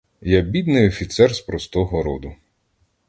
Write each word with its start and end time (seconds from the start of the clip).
Я 0.21 0.41
бідний 0.41 0.87
офіцер, 0.87 1.35
з 1.35 1.39
простого 1.41 2.03
роду. 2.03 2.35